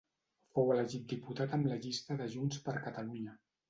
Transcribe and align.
Fou 0.55 0.71
elegit 0.77 1.05
diputat 1.13 1.55
amb 1.59 1.71
la 1.71 1.79
llista 1.87 2.21
de 2.25 2.33
Junts 2.37 2.67
per 2.69 2.79
Catalunya. 2.91 3.43